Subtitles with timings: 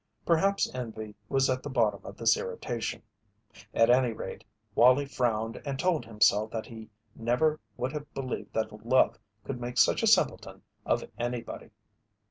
[0.25, 3.03] Perhaps envy was at the bottom of this irritation;
[3.71, 4.43] at any rate,
[4.73, 9.77] Wallie frowned and told himself that he never would have believed that love could make
[9.77, 11.69] such a simpleton of anybody.